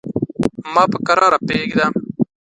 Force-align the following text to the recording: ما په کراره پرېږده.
ما 0.73 0.83
په 0.91 0.97
کراره 1.07 1.37
پرېږده. 1.47 1.85